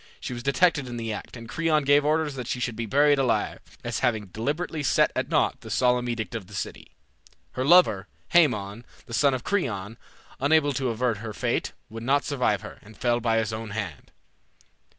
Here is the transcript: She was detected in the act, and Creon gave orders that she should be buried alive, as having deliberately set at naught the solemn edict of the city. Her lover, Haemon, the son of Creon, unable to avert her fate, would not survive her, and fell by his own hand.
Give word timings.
She 0.19 0.33
was 0.33 0.41
detected 0.41 0.87
in 0.87 0.97
the 0.97 1.13
act, 1.13 1.37
and 1.37 1.47
Creon 1.47 1.83
gave 1.83 2.03
orders 2.03 2.33
that 2.33 2.47
she 2.47 2.59
should 2.59 2.75
be 2.75 2.87
buried 2.87 3.19
alive, 3.19 3.59
as 3.83 3.99
having 3.99 4.25
deliberately 4.25 4.81
set 4.81 5.11
at 5.15 5.29
naught 5.29 5.61
the 5.61 5.69
solemn 5.69 6.09
edict 6.09 6.33
of 6.33 6.47
the 6.47 6.55
city. 6.55 6.95
Her 7.51 7.63
lover, 7.63 8.07
Haemon, 8.29 8.83
the 9.05 9.13
son 9.13 9.35
of 9.35 9.43
Creon, 9.43 9.99
unable 10.39 10.73
to 10.73 10.89
avert 10.89 11.17
her 11.17 11.33
fate, 11.33 11.73
would 11.87 12.01
not 12.01 12.23
survive 12.25 12.61
her, 12.61 12.79
and 12.81 12.97
fell 12.97 13.19
by 13.19 13.37
his 13.37 13.53
own 13.53 13.69
hand. 13.77 14.11